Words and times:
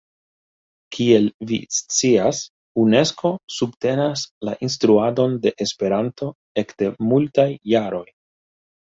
Kiel 0.95 1.27
vi 1.51 1.59
scias, 1.79 2.39
Unesko 2.85 3.33
subtenas 3.59 4.25
la 4.51 4.57
instruadon 4.71 5.39
de 5.47 5.55
Esperanto 5.69 6.35
ekde 6.67 6.95
multaj 7.15 7.51
jaroj. 7.79 8.07